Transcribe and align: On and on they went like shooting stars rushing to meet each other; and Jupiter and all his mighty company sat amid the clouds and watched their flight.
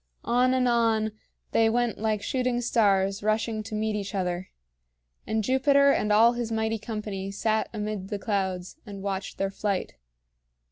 On 0.25 0.55
and 0.55 0.67
on 0.67 1.11
they 1.51 1.69
went 1.69 1.99
like 1.99 2.23
shooting 2.23 2.59
stars 2.59 3.21
rushing 3.21 3.61
to 3.61 3.75
meet 3.75 3.95
each 3.95 4.15
other; 4.15 4.49
and 5.27 5.43
Jupiter 5.43 5.91
and 5.91 6.11
all 6.11 6.33
his 6.33 6.51
mighty 6.51 6.79
company 6.79 7.29
sat 7.29 7.69
amid 7.71 8.07
the 8.09 8.17
clouds 8.17 8.77
and 8.83 9.03
watched 9.03 9.37
their 9.37 9.51
flight. 9.51 9.93